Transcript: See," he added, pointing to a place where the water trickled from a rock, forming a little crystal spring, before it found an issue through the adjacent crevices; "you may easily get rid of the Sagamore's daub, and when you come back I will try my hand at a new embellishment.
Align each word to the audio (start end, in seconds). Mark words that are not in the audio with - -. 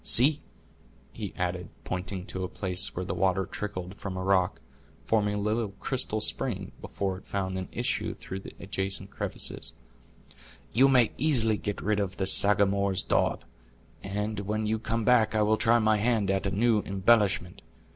See," 0.03 0.41
he 1.13 1.31
added, 1.37 1.69
pointing 1.83 2.25
to 2.25 2.43
a 2.43 2.47
place 2.49 2.95
where 2.95 3.05
the 3.05 3.13
water 3.13 3.45
trickled 3.45 3.93
from 3.99 4.17
a 4.17 4.23
rock, 4.23 4.59
forming 5.03 5.35
a 5.35 5.39
little 5.39 5.73
crystal 5.79 6.21
spring, 6.21 6.71
before 6.81 7.19
it 7.19 7.27
found 7.27 7.55
an 7.55 7.69
issue 7.71 8.15
through 8.15 8.39
the 8.39 8.55
adjacent 8.59 9.11
crevices; 9.11 9.73
"you 10.73 10.89
may 10.89 11.11
easily 11.19 11.57
get 11.57 11.81
rid 11.81 11.99
of 11.99 12.17
the 12.17 12.25
Sagamore's 12.25 13.03
daub, 13.03 13.45
and 14.01 14.39
when 14.39 14.65
you 14.65 14.79
come 14.79 15.05
back 15.05 15.35
I 15.35 15.43
will 15.43 15.57
try 15.57 15.77
my 15.77 15.97
hand 15.97 16.31
at 16.31 16.47
a 16.47 16.49
new 16.49 16.79
embellishment. 16.81 17.61